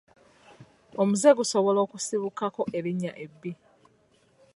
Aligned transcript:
Omuze 1.01 1.29
gusobola 1.39 1.79
okusibukako 1.85 2.61
erinnya 2.77 3.11
ebbi. 3.23 3.51